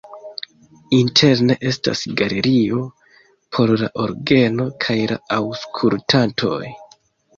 [0.99, 2.81] Interne estas galerio
[3.57, 6.63] por la orgeno kaj la aŭskultantoj.